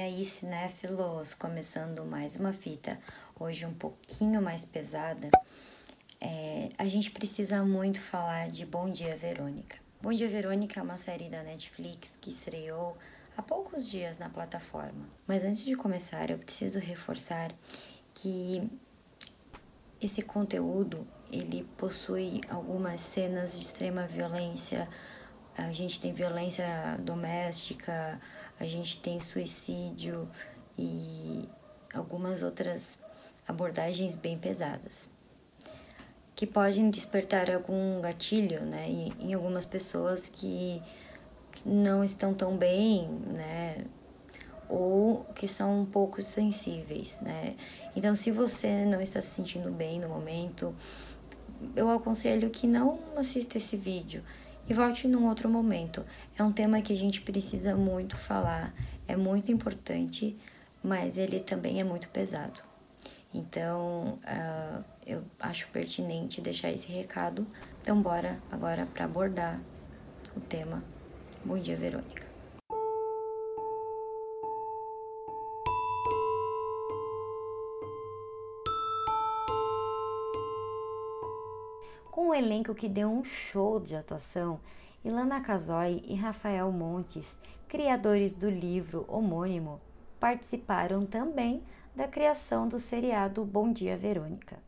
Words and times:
E 0.00 0.02
aí, 0.02 0.24
cinéfilos, 0.24 1.34
começando 1.34 2.06
mais 2.06 2.34
uma 2.34 2.54
fita, 2.54 2.98
hoje 3.38 3.66
um 3.66 3.74
pouquinho 3.74 4.40
mais 4.40 4.64
pesada, 4.64 5.28
é, 6.18 6.70
a 6.78 6.86
gente 6.86 7.10
precisa 7.10 7.62
muito 7.62 8.00
falar 8.00 8.48
de 8.48 8.64
Bom 8.64 8.88
Dia 8.88 9.14
Verônica. 9.14 9.76
Bom 10.00 10.10
Dia 10.14 10.26
Verônica 10.26 10.80
é 10.80 10.82
uma 10.82 10.96
série 10.96 11.28
da 11.28 11.42
Netflix 11.42 12.16
que 12.18 12.30
estreou 12.30 12.96
há 13.36 13.42
poucos 13.42 13.86
dias 13.86 14.16
na 14.16 14.30
plataforma. 14.30 15.06
Mas 15.26 15.44
antes 15.44 15.66
de 15.66 15.74
começar, 15.74 16.30
eu 16.30 16.38
preciso 16.38 16.78
reforçar 16.78 17.52
que 18.14 18.70
esse 20.00 20.22
conteúdo 20.22 21.06
ele 21.30 21.68
possui 21.76 22.40
algumas 22.48 23.02
cenas 23.02 23.52
de 23.52 23.60
extrema 23.60 24.06
violência. 24.06 24.88
A 25.58 25.70
gente 25.72 26.00
tem 26.00 26.10
violência 26.10 26.96
doméstica, 27.00 28.18
a 28.60 28.64
gente 28.66 28.98
tem 28.98 29.18
suicídio 29.20 30.28
e 30.78 31.48
algumas 31.92 32.42
outras 32.42 32.98
abordagens 33.48 34.14
bem 34.14 34.38
pesadas 34.38 35.08
que 36.36 36.46
podem 36.46 36.88
despertar 36.88 37.50
algum 37.50 38.00
gatilho, 38.00 38.62
né, 38.62 38.88
em, 38.88 39.34
algumas 39.34 39.66
pessoas 39.66 40.28
que 40.28 40.82
não 41.66 42.02
estão 42.02 42.32
tão 42.32 42.56
bem, 42.56 43.08
né, 43.08 43.84
ou 44.66 45.24
que 45.34 45.46
são 45.46 45.82
um 45.82 45.84
pouco 45.84 46.22
sensíveis, 46.22 47.20
né? 47.20 47.56
Então, 47.94 48.14
se 48.14 48.30
você 48.30 48.86
não 48.86 49.02
está 49.02 49.20
se 49.20 49.28
sentindo 49.34 49.70
bem 49.70 50.00
no 50.00 50.08
momento, 50.08 50.74
eu 51.76 51.90
aconselho 51.90 52.48
que 52.48 52.66
não 52.66 53.00
assista 53.16 53.58
esse 53.58 53.76
vídeo 53.76 54.22
e 54.68 54.74
volte 54.74 55.08
num 55.08 55.26
outro 55.26 55.48
momento. 55.48 56.04
É 56.38 56.42
um 56.42 56.52
tema 56.52 56.80
que 56.80 56.92
a 56.92 56.96
gente 56.96 57.20
precisa 57.20 57.74
muito 57.74 58.16
falar, 58.16 58.74
é 59.06 59.16
muito 59.16 59.50
importante, 59.50 60.36
mas 60.82 61.18
ele 61.18 61.40
também 61.40 61.80
é 61.80 61.84
muito 61.84 62.08
pesado. 62.08 62.62
Então, 63.32 64.18
uh, 64.24 64.84
eu 65.06 65.22
acho 65.38 65.68
pertinente 65.68 66.40
deixar 66.40 66.70
esse 66.70 66.88
recado. 66.90 67.46
Então, 67.80 68.00
bora 68.00 68.38
agora 68.50 68.86
para 68.86 69.04
abordar 69.04 69.60
o 70.36 70.40
tema. 70.40 70.82
Bom 71.44 71.58
dia, 71.58 71.76
Verônica. 71.76 72.29
Com 82.20 82.26
um 82.26 82.34
elenco 82.34 82.74
que 82.74 82.86
deu 82.86 83.08
um 83.08 83.24
show 83.24 83.80
de 83.80 83.96
atuação, 83.96 84.60
Ilana 85.02 85.40
Casoy 85.40 86.04
e 86.06 86.14
Rafael 86.14 86.70
Montes, 86.70 87.38
criadores 87.66 88.34
do 88.34 88.50
livro 88.50 89.06
homônimo, 89.08 89.80
participaram 90.20 91.06
também 91.06 91.62
da 91.96 92.06
criação 92.06 92.68
do 92.68 92.78
seriado 92.78 93.42
Bom 93.42 93.72
Dia 93.72 93.96
Verônica, 93.96 94.58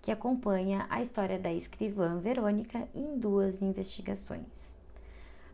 que 0.00 0.10
acompanha 0.10 0.86
a 0.88 1.02
história 1.02 1.38
da 1.38 1.52
escrivã 1.52 2.18
Verônica 2.20 2.88
em 2.94 3.18
duas 3.18 3.60
investigações. 3.60 4.74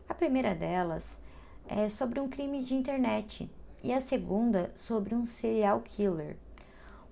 A 0.07 0.13
primeira 0.13 0.55
delas 0.55 1.19
é 1.67 1.89
sobre 1.89 2.21
um 2.21 2.29
crime 2.29 2.63
de 2.63 2.75
internet 2.75 3.51
e 3.83 3.91
a 3.91 3.99
segunda 3.99 4.71
sobre 4.73 5.13
um 5.13 5.25
serial 5.25 5.81
killer, 5.81 6.37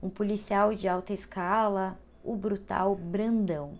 um 0.01 0.09
policial 0.09 0.73
de 0.73 0.87
alta 0.87 1.11
escala, 1.11 1.99
o 2.23 2.37
brutal 2.37 2.95
Brandão 2.95 3.77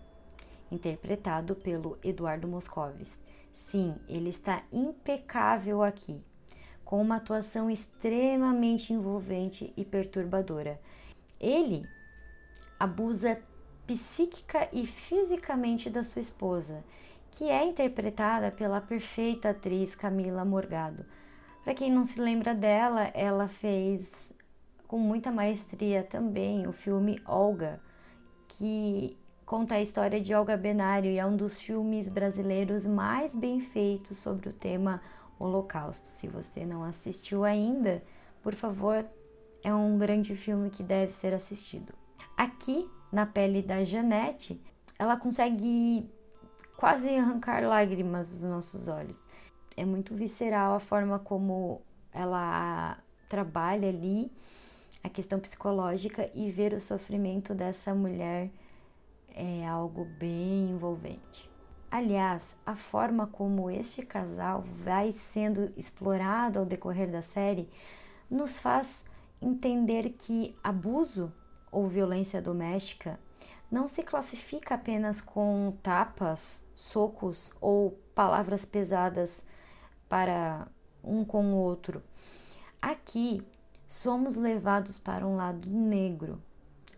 interpretado 0.72 1.56
pelo 1.56 1.98
Eduardo 2.04 2.48
Moscovis. 2.48 3.20
Sim, 3.52 3.96
ele 4.08 4.30
está 4.30 4.64
impecável 4.72 5.84
aqui, 5.84 6.22
com 6.86 7.02
uma 7.02 7.18
atuação 7.18 7.70
extremamente 7.70 8.94
envolvente 8.94 9.74
e 9.76 9.84
perturbadora. 9.84 10.80
Ele 11.40 11.86
abusa 12.80 13.42
psíquica 13.86 14.70
e 14.72 14.86
fisicamente 14.86 15.90
da 15.90 16.04
sua 16.04 16.22
esposa, 16.22 16.84
que 17.32 17.46
é 17.46 17.66
interpretada 17.66 18.52
pela 18.52 18.82
perfeita 18.82 19.50
atriz 19.50 19.96
Camila 19.96 20.46
Morgado. 20.46 21.06
Para 21.64 21.74
quem 21.74 21.92
não 21.92 22.06
se 22.06 22.20
lembra 22.20 22.56
dela, 22.56 23.12
ela 23.14 23.48
fez 23.48 24.32
com 24.88 24.98
muita 24.98 25.32
maestria 25.32 26.04
também 26.04 26.68
o 26.68 26.72
filme 26.72 27.22
Olga, 27.26 27.80
que 28.48 29.16
conta 29.50 29.74
a 29.74 29.82
história 29.82 30.22
de 30.22 30.32
Olga 30.32 30.56
Benário 30.56 31.10
e 31.10 31.18
é 31.18 31.26
um 31.26 31.36
dos 31.36 31.60
filmes 31.60 32.08
brasileiros 32.08 32.86
mais 32.86 33.34
bem 33.34 33.60
feitos 33.60 34.20
sobre 34.20 34.48
o 34.48 34.54
tema 34.54 35.02
Holocausto. 35.40 36.08
Se 36.08 36.28
você 36.28 36.64
não 36.64 36.84
assistiu 36.84 37.44
ainda, 37.44 38.04
por 38.44 38.54
favor, 38.54 39.04
é 39.64 39.74
um 39.74 39.98
grande 39.98 40.36
filme 40.36 40.70
que 40.70 40.84
deve 40.84 41.12
ser 41.12 41.34
assistido. 41.34 41.96
Aqui, 42.38 42.88
na 43.12 43.26
pele 43.26 43.64
da 43.64 43.84
Janete, 43.84 44.62
ela 45.00 45.18
consegue 45.18 46.08
quase 46.78 47.10
arrancar 47.10 47.64
lágrimas 47.64 48.30
dos 48.30 48.44
nossos 48.44 48.88
olhos. 48.88 49.20
É 49.76 49.84
muito 49.84 50.14
visceral 50.14 50.76
a 50.76 50.80
forma 50.80 51.18
como 51.18 51.82
ela 52.14 53.00
trabalha 53.28 53.90
ali 53.90 54.32
a 55.04 55.10
questão 55.10 55.40
psicológica 55.40 56.30
e 56.36 56.52
ver 56.52 56.72
o 56.72 56.80
sofrimento 56.80 57.56
dessa 57.56 57.96
mulher 57.96 58.52
é 59.36 59.68
algo 59.68 60.06
bem 60.06 60.72
envolvente. 60.72 61.50
Aliás, 61.92 62.56
a 62.66 62.76
forma 62.76 63.26
como 63.28 63.70
este 63.70 64.06
casal 64.06 64.64
vai 64.84 65.12
sendo 65.12 65.74
explorado 65.76 66.60
ao 66.60 66.66
decorrer 66.66 67.10
da 67.10 67.22
série 67.22 67.70
nos 68.30 68.60
faz 68.60 69.06
entender 69.42 70.10
que 70.12 70.56
abuso 70.64 71.34
ou 71.72 71.88
violência 71.88 72.42
doméstica 72.42 73.20
não 73.72 73.88
se 73.88 74.04
classifica 74.04 74.76
apenas 74.76 75.22
com 75.22 75.74
tapas, 75.82 76.66
socos 76.76 77.52
ou 77.60 77.92
palavras 78.14 78.66
pesadas 78.66 79.46
para 80.08 80.68
um 81.04 81.24
com 81.24 81.54
o 81.54 81.58
outro. 81.58 82.02
Aqui 82.82 83.42
somos 83.88 84.36
levados 84.36 84.98
para 84.98 85.26
um 85.26 85.36
lado 85.36 85.70
negro, 85.70 86.42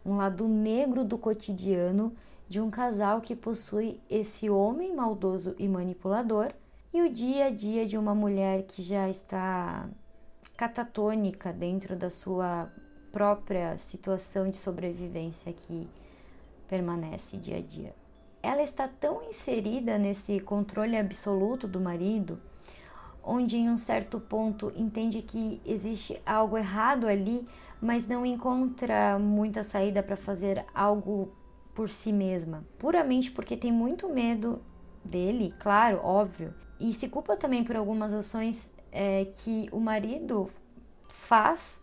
um 0.05 0.17
lado 0.17 0.47
negro 0.47 1.03
do 1.03 1.17
cotidiano 1.17 2.13
de 2.47 2.59
um 2.59 2.69
casal 2.69 3.21
que 3.21 3.35
possui 3.35 3.99
esse 4.09 4.49
homem 4.49 4.95
maldoso 4.95 5.55
e 5.57 5.67
manipulador 5.67 6.51
e 6.93 7.01
o 7.01 7.09
dia 7.09 7.45
a 7.45 7.49
dia 7.49 7.85
de 7.85 7.97
uma 7.97 8.13
mulher 8.13 8.63
que 8.63 8.81
já 8.81 9.09
está 9.09 9.87
catatônica 10.57 11.53
dentro 11.53 11.95
da 11.95 12.09
sua 12.09 12.69
própria 13.11 13.77
situação 13.77 14.49
de 14.49 14.57
sobrevivência 14.57 15.53
que 15.53 15.87
permanece 16.67 17.37
dia 17.37 17.57
a 17.57 17.61
dia. 17.61 17.95
Ela 18.43 18.61
está 18.61 18.87
tão 18.87 19.23
inserida 19.23 19.97
nesse 19.97 20.39
controle 20.39 20.97
absoluto 20.97 21.67
do 21.67 21.79
marido, 21.79 22.39
onde 23.23 23.57
em 23.57 23.69
um 23.69 23.77
certo 23.77 24.19
ponto 24.19 24.71
entende 24.75 25.21
que 25.21 25.61
existe 25.65 26.21
algo 26.25 26.57
errado 26.57 27.07
ali, 27.07 27.45
mas 27.81 28.07
não 28.07 28.25
encontra 28.25 29.17
muita 29.19 29.63
saída 29.63 30.01
para 30.03 30.15
fazer 30.15 30.65
algo 30.73 31.31
por 31.73 31.89
si 31.89 32.11
mesma, 32.11 32.65
puramente 32.77 33.31
porque 33.31 33.55
tem 33.55 33.71
muito 33.71 34.09
medo 34.09 34.61
dele, 35.03 35.53
claro, 35.59 35.99
óbvio, 36.03 36.53
e 36.79 36.93
se 36.93 37.07
culpa 37.07 37.37
também 37.37 37.63
por 37.63 37.75
algumas 37.75 38.13
ações 38.13 38.71
é, 38.91 39.25
que 39.25 39.69
o 39.71 39.79
marido 39.79 40.49
faz 41.07 41.79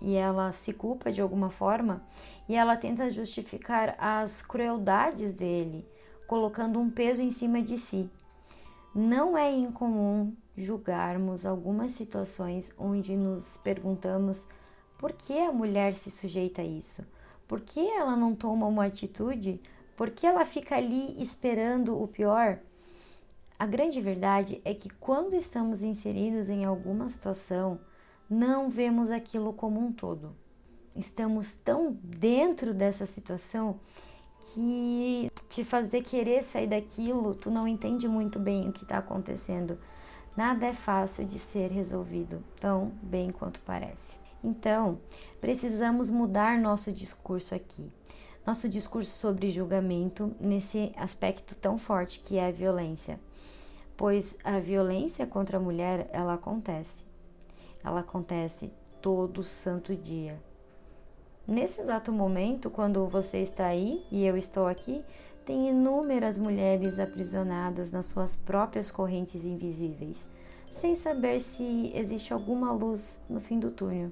e 0.00 0.14
ela 0.14 0.52
se 0.52 0.72
culpa 0.72 1.10
de 1.10 1.20
alguma 1.20 1.48
forma 1.48 2.02
e 2.48 2.54
ela 2.54 2.76
tenta 2.76 3.08
justificar 3.08 3.94
as 3.98 4.42
crueldades 4.42 5.32
dele, 5.32 5.88
colocando 6.26 6.78
um 6.78 6.90
peso 6.90 7.22
em 7.22 7.30
cima 7.30 7.62
de 7.62 7.78
si. 7.78 8.10
Não 8.94 9.36
é 9.36 9.50
incomum 9.50 10.34
julgarmos 10.56 11.44
algumas 11.44 11.92
situações 11.92 12.72
onde 12.78 13.16
nos 13.16 13.56
perguntamos 13.58 14.48
por 14.98 15.12
que 15.12 15.38
a 15.38 15.52
mulher 15.52 15.92
se 15.94 16.10
sujeita 16.10 16.62
a 16.62 16.64
isso 16.64 17.04
por 17.46 17.60
que 17.60 17.80
ela 17.80 18.16
não 18.16 18.34
toma 18.34 18.66
uma 18.66 18.86
atitude? 18.86 19.60
Por 19.96 20.10
que 20.10 20.26
ela 20.26 20.44
fica 20.44 20.76
ali 20.76 21.20
esperando 21.20 22.00
o 22.00 22.08
pior? 22.08 22.58
A 23.58 23.66
grande 23.66 24.00
verdade 24.00 24.60
é 24.64 24.74
que 24.74 24.88
quando 24.88 25.34
estamos 25.34 25.82
inseridos 25.82 26.48
em 26.48 26.64
alguma 26.64 27.08
situação, 27.08 27.78
não 28.28 28.68
vemos 28.68 29.10
aquilo 29.10 29.52
como 29.52 29.78
um 29.78 29.92
todo. 29.92 30.34
Estamos 30.96 31.52
tão 31.54 31.96
dentro 32.02 32.72
dessa 32.72 33.06
situação 33.06 33.78
que 34.52 35.30
te 35.48 35.62
fazer 35.62 36.02
querer 36.02 36.42
sair 36.42 36.66
daquilo, 36.66 37.34
tu 37.34 37.50
não 37.50 37.68
entende 37.68 38.08
muito 38.08 38.38
bem 38.38 38.68
o 38.68 38.72
que 38.72 38.82
está 38.82 38.98
acontecendo. 38.98 39.78
Nada 40.36 40.66
é 40.66 40.72
fácil 40.72 41.24
de 41.24 41.38
ser 41.38 41.70
resolvido, 41.70 42.42
tão 42.58 42.92
bem 43.02 43.30
quanto 43.30 43.60
parece. 43.60 44.18
Então, 44.42 44.98
precisamos 45.40 46.10
mudar 46.10 46.58
nosso 46.58 46.90
discurso 46.90 47.54
aqui. 47.54 47.90
Nosso 48.44 48.68
discurso 48.68 49.10
sobre 49.10 49.48
julgamento 49.48 50.34
nesse 50.40 50.92
aspecto 50.96 51.56
tão 51.56 51.78
forte 51.78 52.20
que 52.20 52.36
é 52.36 52.48
a 52.48 52.50
violência. 52.50 53.18
Pois 53.96 54.36
a 54.42 54.58
violência 54.58 55.24
contra 55.24 55.56
a 55.56 55.60
mulher, 55.60 56.10
ela 56.12 56.34
acontece. 56.34 57.04
Ela 57.82 58.00
acontece 58.00 58.72
todo 59.00 59.44
santo 59.44 59.94
dia. 59.94 60.38
Nesse 61.46 61.80
exato 61.80 62.10
momento, 62.10 62.70
quando 62.70 63.06
você 63.06 63.38
está 63.38 63.66
aí 63.66 64.04
e 64.10 64.24
eu 64.24 64.36
estou 64.36 64.66
aqui, 64.66 65.04
tem 65.44 65.68
inúmeras 65.68 66.38
mulheres 66.38 66.98
aprisionadas 66.98 67.92
nas 67.92 68.06
suas 68.06 68.34
próprias 68.34 68.90
correntes 68.90 69.44
invisíveis, 69.44 70.28
sem 70.66 70.94
saber 70.94 71.40
se 71.40 71.92
existe 71.94 72.32
alguma 72.32 72.72
luz 72.72 73.20
no 73.28 73.40
fim 73.40 73.58
do 73.58 73.70
túnel. 73.70 74.10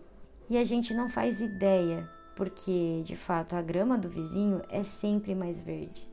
E 0.49 0.59
a 0.59 0.65
gente 0.65 0.93
não 0.93 1.09
faz 1.09 1.41
ideia, 1.41 2.09
porque 2.37 3.03
de 3.05 3.17
fato 3.17 3.57
a 3.57 3.63
grama 3.63 3.97
do 3.97 4.09
vizinho 4.09 4.63
é 4.69 4.83
sempre 4.83 5.35
mais 5.35 5.59
verde. 5.59 6.11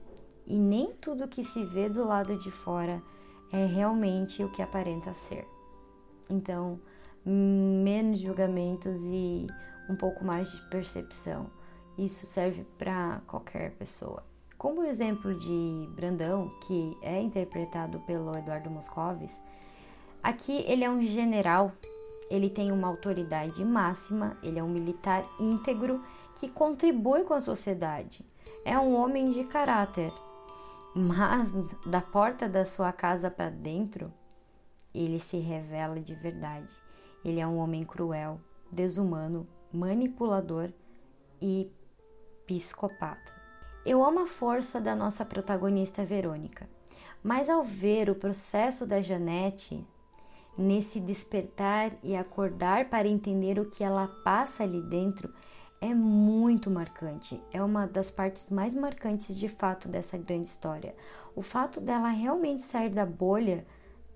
E 0.47 0.57
nem 0.57 0.93
tudo 0.93 1.27
que 1.27 1.43
se 1.43 1.63
vê 1.65 1.89
do 1.89 2.05
lado 2.05 2.37
de 2.39 2.49
fora 2.49 3.01
é 3.51 3.65
realmente 3.65 4.43
o 4.43 4.51
que 4.51 4.61
aparenta 4.61 5.13
ser. 5.13 5.45
Então, 6.29 6.79
menos 7.25 8.19
julgamentos 8.19 9.01
e 9.05 9.47
um 9.89 9.95
pouco 9.95 10.23
mais 10.23 10.51
de 10.53 10.61
percepção. 10.69 11.49
Isso 11.97 12.25
serve 12.25 12.65
para 12.77 13.21
qualquer 13.27 13.71
pessoa. 13.71 14.28
Como 14.59 14.81
o 14.81 14.85
exemplo 14.85 15.33
de 15.33 15.89
Brandão, 15.95 16.51
que 16.67 16.97
é 17.01 17.21
interpretado 17.21 17.97
pelo 18.01 18.35
Eduardo 18.35 18.69
Moscovis, 18.69 19.41
aqui 20.21 20.65
ele 20.67 20.83
é 20.83 20.89
um 20.89 21.01
general, 21.01 21.71
ele 22.29 22.49
tem 22.49 22.69
uma 22.69 22.89
autoridade 22.89 23.63
máxima, 23.63 24.37
ele 24.43 24.59
é 24.59 24.63
um 24.63 24.67
militar 24.67 25.23
íntegro 25.39 26.03
que 26.35 26.49
contribui 26.49 27.23
com 27.23 27.33
a 27.33 27.39
sociedade. 27.39 28.27
É 28.65 28.77
um 28.77 28.97
homem 28.97 29.31
de 29.31 29.45
caráter, 29.45 30.11
mas 30.93 31.53
da 31.85 32.01
porta 32.01 32.49
da 32.49 32.65
sua 32.65 32.91
casa 32.91 33.31
para 33.31 33.49
dentro, 33.49 34.11
ele 34.93 35.21
se 35.21 35.37
revela 35.37 36.01
de 36.01 36.13
verdade. 36.15 36.77
Ele 37.23 37.39
é 37.39 37.47
um 37.47 37.59
homem 37.59 37.85
cruel, 37.85 38.41
desumano, 38.69 39.47
manipulador 39.71 40.69
e 41.41 41.71
psicopata. 42.45 43.38
Eu 43.85 44.03
amo 44.03 44.23
a 44.23 44.27
força 44.27 44.79
da 44.81 44.93
nossa 44.93 45.23
protagonista 45.23 46.03
Verônica, 46.03 46.69
mas 47.23 47.49
ao 47.49 47.63
ver 47.63 48.09
o 48.09 48.15
processo 48.15 48.85
da 48.85 48.99
Janete 48.99 49.85
nesse 50.57 50.99
despertar 50.99 51.93
e 52.03 52.13
acordar 52.13 52.89
para 52.89 53.07
entender 53.07 53.57
o 53.57 53.69
que 53.69 53.81
ela 53.81 54.07
passa 54.23 54.63
ali 54.63 54.81
dentro, 54.81 55.33
é 55.79 55.93
muito 55.93 56.69
marcante. 56.69 57.41
É 57.53 57.63
uma 57.63 57.87
das 57.87 58.11
partes 58.11 58.49
mais 58.49 58.73
marcantes 58.73 59.37
de 59.37 59.47
fato 59.47 59.87
dessa 59.87 60.17
grande 60.17 60.47
história. 60.47 60.93
O 61.33 61.41
fato 61.41 61.79
dela 61.79 62.09
realmente 62.09 62.61
sair 62.61 62.89
da 62.89 63.05
bolha 63.05 63.65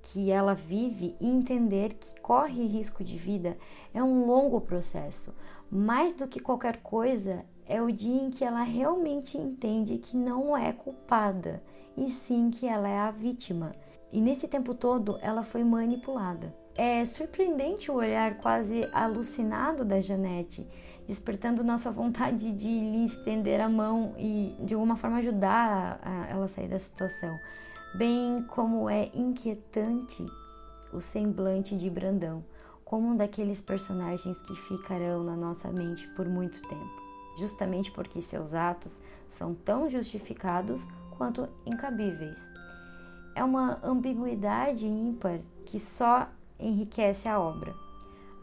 que 0.01 0.29
ela 0.29 0.53
vive 0.53 1.15
e 1.21 1.29
entender 1.29 1.93
que 1.93 2.19
corre 2.19 2.67
risco 2.67 3.01
de 3.01 3.17
vida 3.17 3.57
é 3.93 4.03
um 4.03 4.25
longo 4.25 4.59
processo. 4.59 5.33
Mais 5.71 6.13
do 6.13 6.27
que 6.27 6.41
qualquer 6.41 6.81
coisa, 6.81 7.45
é 7.67 7.81
o 7.81 7.91
dia 7.91 8.21
em 8.21 8.29
que 8.29 8.43
ela 8.43 8.63
realmente 8.63 9.37
entende 9.37 9.97
que 9.97 10.15
não 10.15 10.55
é 10.57 10.71
culpada, 10.71 11.61
e 11.97 12.09
sim 12.09 12.49
que 12.49 12.67
ela 12.67 12.87
é 12.87 12.99
a 12.99 13.11
vítima. 13.11 13.71
E 14.11 14.21
nesse 14.21 14.47
tempo 14.47 14.73
todo, 14.73 15.17
ela 15.21 15.43
foi 15.43 15.63
manipulada. 15.63 16.53
É 16.75 17.03
surpreendente 17.05 17.91
o 17.91 17.95
olhar 17.95 18.37
quase 18.37 18.87
alucinado 18.91 19.85
da 19.85 19.99
Janete, 19.99 20.67
despertando 21.07 21.63
nossa 21.63 21.91
vontade 21.91 22.51
de 22.51 22.67
lhe 22.67 23.05
estender 23.05 23.61
a 23.61 23.69
mão 23.69 24.15
e 24.17 24.55
de 24.59 24.73
alguma 24.73 24.95
forma 24.95 25.17
ajudar 25.17 25.99
ela 26.29 26.45
a 26.45 26.47
sair 26.47 26.67
da 26.67 26.79
situação 26.79 27.37
bem 27.93 28.43
como 28.47 28.89
é 28.89 29.11
inquietante 29.13 30.25
o 30.91 30.99
semblante 30.99 31.77
de 31.77 31.89
Brandão, 31.89 32.43
como 32.83 33.09
um 33.09 33.15
daqueles 33.15 33.61
personagens 33.61 34.41
que 34.41 34.55
ficarão 34.55 35.23
na 35.23 35.35
nossa 35.35 35.71
mente 35.71 36.07
por 36.15 36.27
muito 36.27 36.61
tempo, 36.61 37.02
justamente 37.37 37.91
porque 37.91 38.21
seus 38.21 38.53
atos 38.53 39.01
são 39.27 39.53
tão 39.53 39.89
justificados 39.89 40.87
quanto 41.17 41.47
incabíveis. 41.65 42.39
É 43.35 43.43
uma 43.43 43.79
ambiguidade 43.83 44.87
ímpar 44.87 45.39
que 45.65 45.79
só 45.79 46.27
enriquece 46.59 47.27
a 47.27 47.39
obra. 47.39 47.73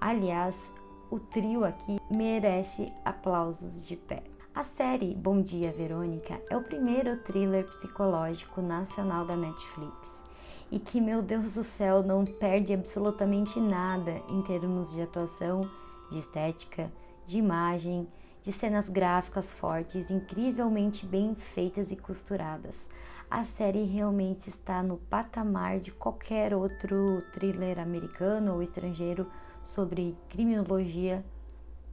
Aliás, 0.00 0.70
o 1.10 1.18
trio 1.18 1.64
aqui 1.64 1.98
merece 2.10 2.92
aplausos 3.04 3.86
de 3.86 3.96
pé. 3.96 4.22
A 4.54 4.64
série 4.64 5.14
Bom 5.14 5.42
Dia 5.42 5.72
Verônica 5.72 6.40
é 6.50 6.56
o 6.56 6.62
primeiro 6.62 7.16
thriller 7.18 7.64
psicológico 7.64 8.60
nacional 8.60 9.24
da 9.24 9.36
Netflix 9.36 10.24
e 10.70 10.78
que, 10.78 11.00
meu 11.00 11.22
Deus 11.22 11.54
do 11.54 11.62
céu, 11.62 12.02
não 12.02 12.24
perde 12.24 12.72
absolutamente 12.72 13.60
nada 13.60 14.20
em 14.28 14.42
termos 14.42 14.92
de 14.92 15.02
atuação, 15.02 15.62
de 16.10 16.18
estética, 16.18 16.90
de 17.26 17.38
imagem, 17.38 18.08
de 18.42 18.52
cenas 18.52 18.88
gráficas 18.88 19.52
fortes, 19.52 20.10
incrivelmente 20.10 21.06
bem 21.06 21.34
feitas 21.34 21.92
e 21.92 21.96
costuradas. 21.96 22.88
A 23.30 23.44
série 23.44 23.84
realmente 23.84 24.48
está 24.48 24.82
no 24.82 24.96
patamar 24.96 25.78
de 25.78 25.92
qualquer 25.92 26.54
outro 26.54 27.22
thriller 27.32 27.78
americano 27.78 28.54
ou 28.54 28.62
estrangeiro 28.62 29.30
sobre 29.62 30.16
criminologia 30.28 31.24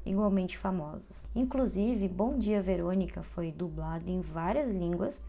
igualmente 0.05 0.57
famosos. 0.57 1.27
Inclusive, 1.35 2.07
Bom 2.07 2.37
Dia 2.37 2.61
Verônica 2.61 3.21
foi 3.21 3.51
dublado 3.51 4.09
em 4.09 4.21
várias 4.21 4.69
línguas 4.69 5.21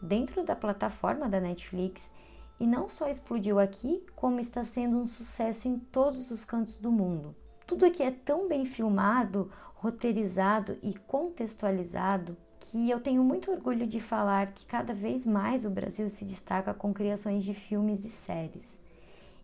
dentro 0.00 0.44
da 0.44 0.56
plataforma 0.56 1.28
da 1.28 1.40
Netflix 1.40 2.12
e 2.58 2.66
não 2.66 2.88
só 2.88 3.08
explodiu 3.08 3.58
aqui, 3.58 4.04
como 4.14 4.38
está 4.38 4.64
sendo 4.64 4.96
um 4.96 5.06
sucesso 5.06 5.66
em 5.66 5.78
todos 5.78 6.30
os 6.30 6.44
cantos 6.44 6.76
do 6.76 6.92
mundo. 6.92 7.34
Tudo 7.70 7.86
aqui 7.86 8.02
é 8.02 8.10
tão 8.10 8.48
bem 8.48 8.64
filmado, 8.64 9.48
roteirizado 9.76 10.76
e 10.82 10.92
contextualizado 11.06 12.36
que 12.58 12.90
eu 12.90 12.98
tenho 12.98 13.22
muito 13.22 13.48
orgulho 13.48 13.86
de 13.86 14.00
falar 14.00 14.48
que 14.48 14.66
cada 14.66 14.92
vez 14.92 15.24
mais 15.24 15.64
o 15.64 15.70
Brasil 15.70 16.10
se 16.10 16.24
destaca 16.24 16.74
com 16.74 16.92
criações 16.92 17.44
de 17.44 17.54
filmes 17.54 18.04
e 18.04 18.08
séries. 18.08 18.76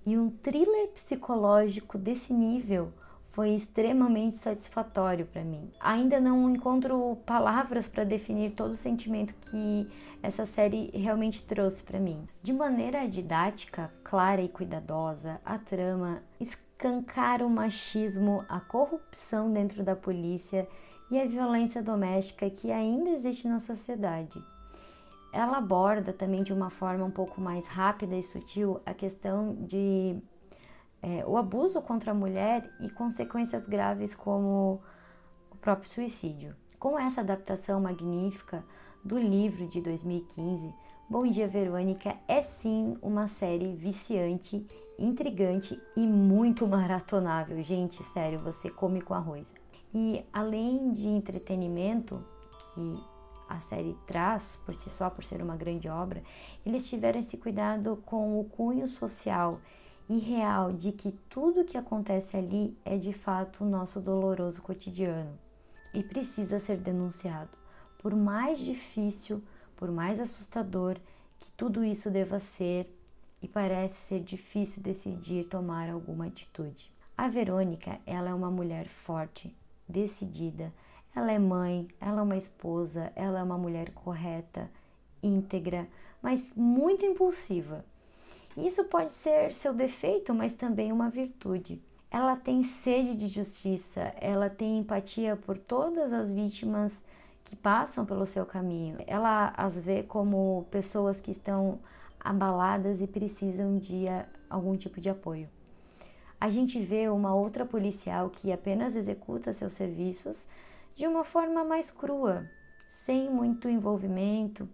E 0.05 0.19
um 0.19 0.29
thriller 0.29 0.89
psicológico 0.89 1.97
desse 1.97 2.33
nível 2.33 2.93
foi 3.31 3.51
extremamente 3.51 4.35
satisfatório 4.35 5.25
para 5.25 5.45
mim. 5.45 5.71
Ainda 5.79 6.19
não 6.19 6.51
encontro 6.51 7.17
palavras 7.25 7.89
para 7.89 8.03
definir 8.03 8.55
todo 8.57 8.73
o 8.73 8.77
sentimento 8.77 9.35
que 9.41 9.89
essa 10.21 10.45
série 10.45 10.91
realmente 10.93 11.45
trouxe 11.45 11.85
para 11.85 12.01
mim. 12.01 12.27
De 12.43 12.53
maneira 12.53 13.07
didática, 13.07 13.89
clara 14.03 14.43
e 14.43 14.49
cuidadosa, 14.49 15.41
a 15.45 15.59
trama 15.59 16.25
escancara 16.77 17.45
o 17.45 17.49
machismo, 17.49 18.45
a 18.51 18.61
corrupção 18.61 19.51
dentro 19.51 19.83
da 19.83 19.97
polícia 19.97 20.69
e 21.11 21.19
a 21.19 21.25
violência 21.27 21.83
doméstica 21.83 22.51
que 22.51 22.71
ainda 22.71 23.11
existe 23.11 23.49
na 23.49 23.59
sociedade. 23.59 24.39
Ela 25.33 25.57
aborda 25.57 26.13
também 26.13 26.43
de 26.43 26.53
uma 26.53 26.69
forma 26.69 27.05
um 27.05 27.11
pouco 27.11 27.41
mais 27.41 27.67
rápida 27.67 28.15
e 28.15 28.23
sutil 28.23 28.81
a 28.85 28.93
questão 28.93 29.55
de 29.55 30.19
é, 31.03 31.25
o 31.27 31.39
abuso 31.39 31.81
contra 31.81 32.11
a 32.11 32.15
mulher 32.15 32.71
e 32.81 32.91
consequências 32.91 33.67
graves 33.67 34.15
como 34.15 34.81
o 35.51 35.57
próprio 35.57 35.89
suicídio. 35.89 36.55
Com 36.79 36.99
essa 36.99 37.23
adaptação 37.23 37.81
magnífica 37.81 38.63
do 39.03 39.19
livro 39.19 39.67
de 39.67 39.81
2015, 39.81 40.75
Bom 41.09 41.27
Dia 41.27 41.49
Verônica 41.49 42.17
é 42.29 42.43
sim 42.43 42.99
uma 43.01 43.29
série 43.29 43.75
viciante, 43.75 44.67
intrigante 44.99 45.81
e 45.97 46.01
muito 46.01 46.67
maratonável. 46.69 47.63
Gente, 47.63 48.03
sério, 48.03 48.39
você 48.39 48.71
come 48.71 49.01
com 49.01 49.15
arroz. 49.15 49.55
E 49.95 50.25
além 50.33 50.93
de 50.93 51.09
entretenimento 51.09 52.23
que 52.75 53.01
a 53.49 53.61
série 53.61 53.97
traz 54.07 54.59
por 54.65 54.75
si 54.75 54.91
só, 54.91 55.09
por 55.09 55.25
ser 55.25 55.41
uma 55.43 55.57
grande 55.57 55.89
obra, 55.89 56.23
eles 56.65 56.89
tiveram 56.89 57.19
esse 57.19 57.37
cuidado 57.37 58.03
com 58.05 58.41
o 58.41 58.45
cunho 58.45 58.89
social 58.89 59.61
e 60.09 60.19
real 60.19 60.73
de 60.73 60.93
que 60.93 61.13
tudo 61.29 61.65
que 61.65 61.77
acontece 61.77 62.37
ali 62.37 62.77
é 62.85 62.97
de 62.97 63.13
fato 63.13 63.65
o 63.65 63.69
nosso 63.69 64.01
doloroso 64.01 64.63
cotidiano 64.63 65.39
e 65.95 66.03
precisa 66.03 66.59
ser 66.59 66.77
denunciado. 66.77 67.51
Por 67.99 68.15
mais 68.15 68.59
difícil, 68.59 69.43
por 69.77 69.91
mais 69.91 70.21
assustador 70.21 70.97
que 71.39 71.51
tudo 71.53 71.85
isso 71.85 72.11
deva 72.11 72.39
ser, 72.39 72.93
e 73.43 73.49
parece 73.49 74.09
ser 74.09 74.21
difícil 74.21 74.83
decidir 74.83 75.45
tomar 75.45 75.91
alguma 75.91 76.27
atitude. 76.27 76.93
A 77.17 77.29
Verônica, 77.29 77.99
ela 78.07 78.31
é 78.31 78.35
uma 78.35 78.51
mulher 78.51 78.87
forte, 78.89 79.55
decidida. 79.89 80.73
Ela 81.15 81.33
é 81.33 81.39
mãe, 81.39 81.89
ela 82.01 82.21
é 82.21 82.23
uma 82.23 82.37
esposa, 82.37 83.11
ela 83.17 83.41
é 83.41 83.43
uma 83.43 83.57
mulher 83.57 83.91
correta, 83.93 84.71
íntegra, 85.23 85.89
mas 86.23 86.53
muito 86.55 87.07
impulsiva. 87.07 87.85
Isso 88.57 88.85
pode 88.85 89.13
ser 89.13 89.53
seu 89.53 89.73
defeito, 89.73 90.35
mas 90.35 90.53
também 90.53 90.93
uma 90.93 91.09
virtude. 91.09 91.81
Ela 92.11 92.37
tem 92.37 92.63
sede 92.63 93.15
de 93.17 93.27
justiça, 93.27 94.15
ela 94.21 94.49
tem 94.49 94.79
empatia 94.79 95.37
por 95.37 95.59
todas 95.59 96.13
as 96.13 96.31
vítimas 96.31 97.03
que 97.45 97.57
passam 97.57 98.05
pelo 98.05 98.27
seu 98.27 98.47
caminho. 98.47 98.99
Ela 99.07 99.53
as 99.57 99.79
vê 99.79 100.03
como 100.03 100.67
pessoas 100.71 101.21
que 101.21 101.31
estão 101.31 101.79
abaladas 102.27 103.01
e 103.01 103.07
precisam 103.07 103.77
de 103.77 104.07
algum 104.51 104.77
tipo 104.77 105.01
de 105.01 105.09
apoio. 105.09 105.49
a 106.41 106.51
gente 106.51 106.79
vê 106.79 107.09
uma 107.09 107.35
outra 107.35 107.65
policial 107.65 108.29
que 108.29 108.53
apenas 108.53 108.95
executa 108.95 109.53
seus 109.53 109.73
serviços 109.73 110.49
de 110.95 111.07
uma 111.07 111.25
forma 111.25 111.65
mais 111.65 111.91
crua, 111.91 112.45
sem 112.87 113.31
muito 113.31 113.69
envolvimento. 113.69 114.69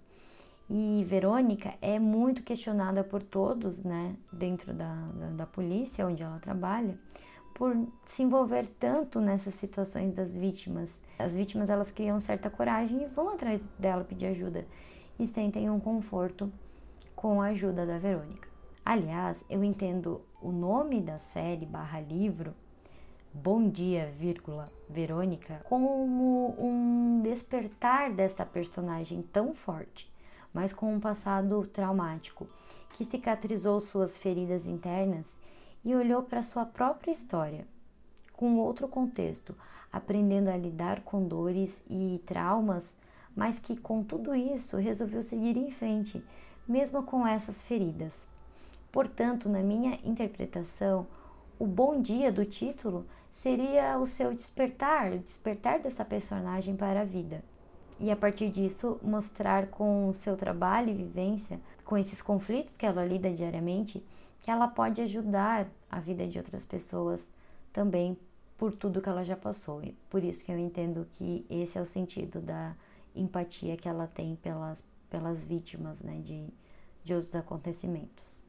E 0.69 1.05
Verônica 1.07 1.75
é 1.83 1.99
muito 1.99 2.43
questionada 2.43 3.05
por 3.05 3.23
todos, 3.23 3.83
né, 3.83 4.17
dentro 4.33 4.73
da, 4.73 4.95
da, 4.95 5.27
da 5.29 5.47
polícia 5.47 6.07
onde 6.07 6.23
ela 6.23 6.39
trabalha, 6.39 6.99
por 7.55 7.77
se 8.07 8.23
envolver 8.23 8.67
tanto 8.67 9.21
nessas 9.21 9.55
situações 9.55 10.15
das 10.15 10.37
vítimas. 10.37 11.03
As 11.19 11.37
vítimas 11.37 11.69
elas 11.69 11.91
criam 11.91 12.19
certa 12.19 12.49
coragem 12.49 13.03
e 13.03 13.07
vão 13.07 13.29
atrás 13.29 13.63
dela 13.79 14.05
pedir 14.05 14.27
ajuda 14.27 14.67
e 15.19 15.27
sentem 15.27 15.69
um 15.69 15.79
conforto 15.79 16.51
com 17.23 17.41
a 17.41 17.47
ajuda 17.47 17.87
da 17.87 17.99
Verônica. 17.99 18.49
Aliás, 18.85 19.45
eu 19.49 19.63
entendo 19.63 20.23
o 20.43 20.51
nome 20.51 21.01
da 21.01 21.19
série 21.19 21.65
barra 21.65 22.01
livro 22.01 22.53
Bom 23.33 23.71
Dia, 23.71 24.11
vírgula, 24.11 24.69
Verônica 24.91 25.65
como 25.69 26.05
um 26.59 27.23
despertar 27.23 28.13
desta 28.13 28.45
personagem 28.45 29.23
tão 29.23 29.55
forte, 29.55 30.13
mas 30.53 30.73
com 30.73 30.93
um 30.93 30.99
passado 30.99 31.65
traumático, 31.69 32.49
que 32.95 33.05
cicatrizou 33.05 33.79
suas 33.79 34.19
feridas 34.19 34.67
internas 34.67 35.39
e 35.85 35.95
olhou 35.95 36.25
para 36.25 36.43
sua 36.43 36.67
própria 36.67 37.13
história, 37.13 37.69
com 38.33 38.59
outro 38.59 38.89
contexto, 38.89 39.55
aprendendo 39.93 40.51
a 40.51 40.57
lidar 40.57 41.03
com 41.03 41.25
dores 41.25 41.85
e 41.89 42.21
traumas, 42.27 42.97
mas 43.37 43.61
que 43.61 43.77
com 43.77 44.03
tudo 44.03 44.35
isso 44.35 44.77
resolveu 44.77 45.23
seguir 45.23 45.57
em 45.57 45.71
frente, 45.71 46.21
mesmo 46.67 47.03
com 47.03 47.27
essas 47.27 47.63
feridas. 47.63 48.27
Portanto, 48.91 49.49
na 49.49 49.61
minha 49.61 49.99
interpretação, 50.05 51.07
o 51.59 51.67
bom 51.67 52.01
dia 52.01 52.31
do 52.31 52.45
título 52.45 53.07
seria 53.31 53.99
o 53.99 54.05
seu 54.05 54.35
despertar, 54.35 55.13
o 55.13 55.19
despertar 55.19 55.81
dessa 55.81 56.05
personagem 56.05 56.77
para 56.77 57.01
a 57.01 57.05
vida. 57.05 57.43
E 57.99 58.11
a 58.11 58.17
partir 58.17 58.51
disso, 58.51 58.99
mostrar 59.03 59.69
com 59.69 60.09
o 60.09 60.15
seu 60.15 60.37
trabalho 60.37 60.91
e 60.91 60.95
vivência, 60.95 61.61
com 61.85 61.97
esses 61.97 62.21
conflitos 62.21 62.77
que 62.77 62.85
ela 62.85 63.05
lida 63.05 63.33
diariamente, 63.33 64.03
que 64.41 64.51
ela 64.51 64.67
pode 64.67 65.01
ajudar 65.03 65.69
a 65.91 66.01
vida 66.01 66.27
de 66.27 66.37
outras 66.37 66.65
pessoas 66.65 67.29
também 67.73 68.19
por 68.59 68.73
tudo 68.73 69.01
que 69.01 69.09
ela 69.09 69.25
já 69.25 69.37
passou. 69.37 69.83
E 69.83 69.93
por 70.11 70.23
isso 70.23 70.45
que 70.45 70.53
eu 70.53 70.59
entendo 70.59 71.07
que 71.13 71.47
esse 71.49 71.79
é 71.79 71.81
o 71.81 71.87
sentido 71.87 72.41
da 72.41 72.75
empatia 73.15 73.77
que 73.77 73.89
ela 73.89 74.07
tem 74.07 74.37
pelas, 74.37 74.85
pelas 75.13 75.45
vítimas 75.45 76.01
né, 76.01 76.23
de, 76.25 76.49
de 77.05 77.15
outros 77.15 77.37
acontecimentos. 77.37 78.43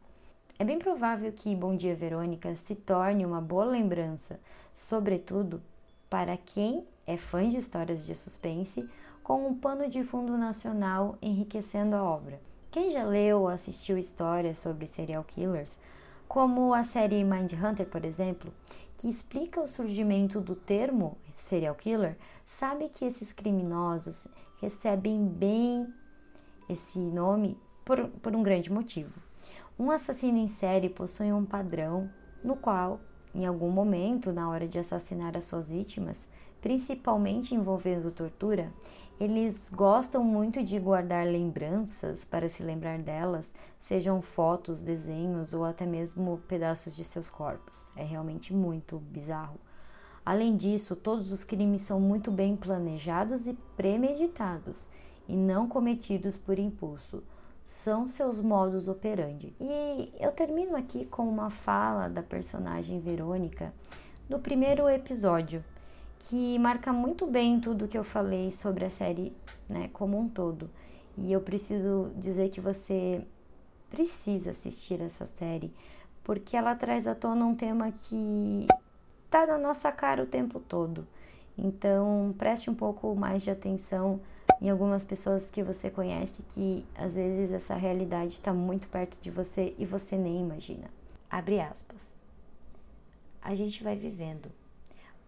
É 0.58 0.63
bem 0.63 0.79
provável 0.79 1.29
que 1.34 1.53
Bom 1.53 1.75
Dia 1.75 1.93
Verônica 1.93 2.55
se 2.55 2.74
torne 2.74 3.25
uma 3.25 3.41
boa 3.41 3.65
lembrança, 3.65 4.39
sobretudo 4.74 5.62
para 6.10 6.38
quem 6.38 6.88
é 7.05 7.17
fã 7.17 7.50
de 7.50 7.58
histórias 7.58 8.05
de 8.05 8.15
suspense, 8.15 8.89
com 9.22 9.46
um 9.46 9.53
pano 9.53 9.89
de 9.89 10.05
fundo 10.05 10.38
nacional 10.38 11.17
enriquecendo 11.22 11.98
a 11.98 12.03
obra. 12.03 12.39
Quem 12.72 12.89
já 12.89 13.03
leu 13.03 13.41
ou 13.41 13.50
assistiu 13.50 13.98
histórias 13.98 14.58
sobre 14.58 14.88
serial 14.88 15.24
killers, 15.25 15.77
como 16.29 16.74
a 16.74 16.84
série 16.84 17.25
Mindhunter, 17.25 17.88
por 17.88 18.05
exemplo, 18.05 18.53
que 18.98 19.10
explica 19.10 19.60
o 19.60 19.67
surgimento 19.67 20.39
do 20.39 20.55
termo 20.55 21.17
serial 21.34 21.75
killer, 21.75 22.17
sabe 22.46 22.88
que 22.88 23.03
esses 23.03 23.34
criminosos 23.34 24.29
recebem 24.62 25.27
bem 25.27 25.93
esse 26.70 27.00
nome 27.00 27.58
por, 27.84 28.08
por 28.22 28.36
um 28.36 28.43
grande 28.43 28.72
motivo. 28.72 29.22
Um 29.77 29.91
assassino 29.91 30.38
em 30.38 30.48
série 30.48 30.89
possui 30.89 31.34
um 31.34 31.46
padrão 31.46 32.10
no 32.43 32.55
qual, 32.55 33.00
em 33.34 33.46
algum 33.46 33.72
momento, 33.72 34.32
na 34.32 34.50
hora 34.50 34.67
de 34.67 34.77
assassinar 34.77 35.36
as 35.36 35.46
suas 35.46 35.72
vítimas, 35.72 36.27
principalmente 36.62 37.55
envolvendo 37.55 38.12
tortura, 38.12 38.72
eles 39.20 39.70
gostam 39.70 40.24
muito 40.24 40.63
de 40.63 40.79
guardar 40.79 41.25
lembranças 41.25 42.25
para 42.25 42.50
se 42.50 42.63
lembrar 42.63 43.00
delas, 43.00 43.53
sejam 43.79 44.22
fotos, 44.22 44.82
desenhos 44.82 45.53
ou 45.53 45.63
até 45.63 45.86
mesmo 45.86 46.41
pedaços 46.48 46.96
de 46.96 47.03
seus 47.03 47.29
corpos. 47.29 47.91
É 47.96 48.03
realmente 48.03 48.53
muito 48.53 48.98
bizarro. 48.98 49.60
Além 50.25 50.55
disso, 50.55 50.96
todos 50.96 51.32
os 51.32 51.43
crimes 51.43 51.82
são 51.82 52.00
muito 52.00 52.32
bem 52.32 52.55
planejados 52.55 53.48
e 53.48 53.53
premeditados 53.75 54.89
e 55.27 55.36
não 55.36 55.68
cometidos 55.68 56.38
por 56.38 56.60
impulso 56.60 57.24
são 57.65 58.08
seus 58.08 58.39
modus 58.39 58.88
operandi. 58.88 59.53
E 59.60 60.13
eu 60.20 60.32
termino 60.32 60.75
aqui 60.75 61.06
com 61.06 61.27
uma 61.27 61.50
fala 61.50 62.10
da 62.10 62.22
personagem 62.22 63.00
Verônica 63.00 63.74
do 64.30 64.39
primeiro 64.39 64.89
episódio, 64.89 65.63
que 66.20 66.58
marca 66.60 66.92
muito 66.92 67.25
bem 67.25 67.60
tudo 67.60 67.88
que 67.88 67.98
eu 67.98 68.03
falei 68.03 68.51
sobre 68.51 68.86
a 68.86 68.89
série, 68.89 69.34
né, 69.68 69.89
como 69.94 70.20
um 70.20 70.27
todo. 70.27 70.70
E 71.18 71.32
eu 71.32 71.42
preciso 71.42 72.12
dizer 72.18 72.50
que 72.50 72.60
você 72.60 73.25
precisa 73.89 74.51
assistir 74.51 75.01
essa 75.01 75.25
série, 75.25 75.74
porque 76.24 76.58
ela 76.58 76.75
traz 76.75 77.06
à 77.08 77.13
tona 77.13 77.46
um 77.46 77.56
tema 77.56 77.92
que 77.92 78.68
tá 79.30 79.46
na 79.46 79.58
nossa 79.58 79.92
cara 79.92 80.24
o 80.24 80.27
tempo 80.27 80.60
todo. 80.60 81.08
Então, 81.58 82.34
preste 82.38 82.70
um 82.70 82.75
pouco 82.75 83.15
mais 83.15 83.44
de 83.44 83.51
atenção 83.51 84.20
em 84.63 84.70
algumas 84.70 85.03
pessoas 85.03 85.51
que 85.51 85.62
você 85.62 85.89
conhece 85.89 86.41
que 86.41 86.86
às 86.96 87.15
vezes 87.15 87.51
essa 87.51 87.75
realidade 87.75 88.36
está 88.36 88.53
muito 88.53 88.88
perto 88.88 89.20
de 89.22 89.29
você 89.29 89.75
e 89.77 89.86
você 89.86 90.15
nem 90.17 90.39
imagina. 90.39 90.89
Abre 91.29 91.60
aspas. 91.60 92.15
A 93.41 93.53
gente 93.55 93.84
vai 93.84 93.98
vivendo, 93.98 94.50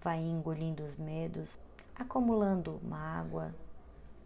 vai 0.02 0.20
engolindo 0.20 0.84
os 0.84 0.96
medos, 0.96 1.60
acumulando 1.94 2.80
mágoa, 2.82 3.54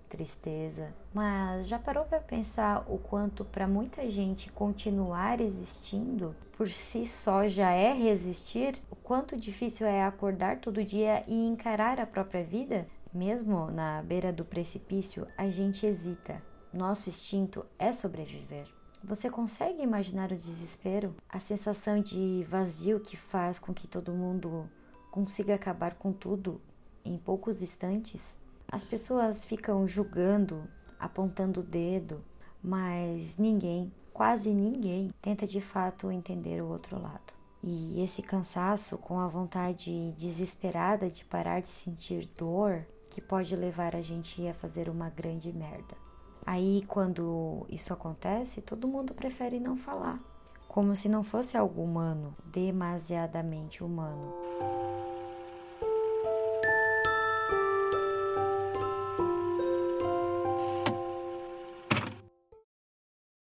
tristeza, 0.08 0.94
mas 1.12 1.68
já 1.68 1.80
parou 1.80 2.06
para 2.06 2.20
pensar 2.20 2.86
o 2.88 3.00
quanto 3.00 3.44
para 3.44 3.68
muita 3.68 4.08
gente 4.08 4.52
continuar 4.52 5.42
existindo 5.42 6.36
por 6.60 6.70
si 6.70 7.08
só 7.08 7.48
já 7.48 7.72
é 7.72 7.94
resistir? 7.94 8.76
O 8.92 8.96
quanto 8.96 9.38
difícil 9.38 9.88
é 9.88 10.04
acordar 10.04 10.58
todo 10.58 10.84
dia 10.84 11.24
e 11.26 11.48
encarar 11.48 12.00
a 12.00 12.06
própria 12.06 12.44
vida? 12.44 12.86
Mesmo 13.14 13.72
na 13.72 14.04
beira 14.04 14.32
do 14.32 14.46
precipício, 14.46 15.28
a 15.36 15.50
gente 15.50 15.86
hesita. 15.86 16.42
Nosso 16.72 17.10
instinto 17.10 17.66
é 17.80 17.92
sobreviver. 17.92 18.68
Você 19.04 19.30
consegue 19.30 19.82
imaginar 19.82 20.32
o 20.32 20.38
desespero? 20.38 21.16
A 21.28 21.40
sensação 21.40 22.00
de 22.00 22.46
vazio 22.48 23.00
que 23.00 23.18
faz 23.18 23.58
com 23.58 23.74
que 23.74 23.88
todo 23.88 24.14
mundo 24.14 24.70
consiga 25.10 25.56
acabar 25.56 25.96
com 25.96 26.14
tudo 26.14 26.62
em 27.04 27.18
poucos 27.18 27.64
instantes? 27.64 28.38
As 28.72 28.84
pessoas 28.84 29.44
ficam 29.44 29.88
julgando, 29.88 30.70
apontando 31.00 31.62
o 31.62 31.64
dedo, 31.64 32.24
mas 32.62 33.38
ninguém, 33.38 33.92
quase 34.14 34.54
ninguém, 34.54 35.12
tenta 35.20 35.48
de 35.48 35.62
fato 35.62 36.12
entender 36.12 36.62
o 36.62 36.68
outro 36.68 37.02
lado. 37.02 37.34
E 37.64 38.02
esse 38.02 38.22
cansaço, 38.22 38.98
com 38.98 39.20
a 39.20 39.28
vontade 39.28 40.12
desesperada 40.12 41.10
de 41.10 41.26
parar 41.26 41.62
de 41.62 41.70
sentir 41.70 42.28
dor, 42.38 42.86
que 43.10 43.22
pode 43.22 43.56
levar 43.56 43.96
a 43.96 44.02
gente 44.02 44.48
a 44.48 44.54
fazer 44.54 44.90
uma 44.90 45.10
grande 45.10 45.52
merda. 45.52 45.98
Aí, 46.46 46.84
quando 46.88 47.66
isso 47.70 47.94
acontece, 47.94 48.62
todo 48.62 48.88
mundo 48.88 49.14
prefere 49.14 49.60
não 49.60 49.78
falar, 49.78 50.20
como 50.68 50.96
se 50.96 51.10
não 51.10 51.24
fosse 51.24 51.58
algo 51.58 51.84
humano, 51.84 52.36
demasiadamente 52.46 53.84
humano. 53.84 54.34